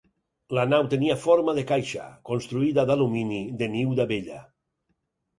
La 0.57 0.61
nau 0.69 0.85
tenia 0.93 1.17
forma 1.25 1.53
de 1.57 1.63
caixa, 1.71 2.05
construïda 2.29 2.85
d'alumini 2.91 3.43
de 3.61 3.67
niu 3.75 3.93
d'abella. 4.01 4.41